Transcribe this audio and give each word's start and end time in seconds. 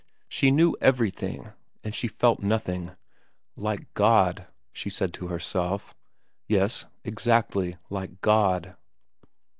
She 0.27 0.49
knew 0.49 0.75
everything, 0.81 1.51
and 1.83 1.93
she 1.93 2.07
felt 2.07 2.39
nothing, 2.39 2.93
like 3.55 3.93
God, 3.93 4.47
she 4.73 4.89
said 4.89 5.13
to 5.13 5.27
herself; 5.27 5.93
yes, 6.47 6.85
exactly 7.03 7.77
like 7.91 8.19
God. 8.21 8.75